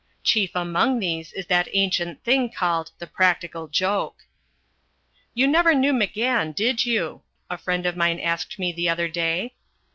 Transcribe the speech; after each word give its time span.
Chief 0.23 0.49
among 0.55 0.99
these 0.99 1.31
is 1.33 1.45
that 1.45 1.67
ancient 1.73 2.23
thing 2.23 2.49
called 2.51 2.89
the 2.97 3.05
Practical 3.05 3.67
Joke. 3.67 4.25
"You 5.35 5.47
never 5.47 5.75
knew 5.75 5.93
McGann, 5.93 6.55
did 6.55 6.87
you?" 6.87 7.21
a 7.51 7.57
friend 7.59 7.85
of 7.85 7.95
mine 7.95 8.19
asked 8.19 8.57
me 8.57 8.71
the 8.71 8.89
other 8.89 9.07
day. 9.07 9.53